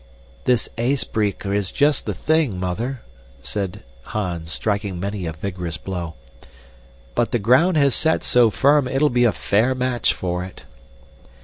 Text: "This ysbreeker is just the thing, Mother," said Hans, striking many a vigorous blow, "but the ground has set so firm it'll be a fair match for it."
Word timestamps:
"This 0.45 0.67
ysbreeker 0.79 1.53
is 1.55 1.71
just 1.71 2.07
the 2.07 2.13
thing, 2.15 2.59
Mother," 2.59 3.01
said 3.39 3.83
Hans, 4.01 4.51
striking 4.51 4.99
many 4.99 5.27
a 5.27 5.31
vigorous 5.31 5.77
blow, 5.77 6.15
"but 7.13 7.29
the 7.29 7.37
ground 7.37 7.77
has 7.77 7.93
set 7.93 8.23
so 8.23 8.49
firm 8.49 8.87
it'll 8.87 9.09
be 9.11 9.25
a 9.25 9.31
fair 9.31 9.75
match 9.75 10.11
for 10.15 10.43
it." 10.43 10.65